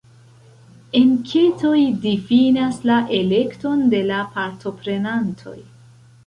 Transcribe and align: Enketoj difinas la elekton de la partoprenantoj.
Enketoj 0.99 1.81
difinas 2.05 2.79
la 2.91 2.97
elekton 3.19 3.85
de 3.93 4.01
la 4.09 4.23
partoprenantoj. 4.39 5.55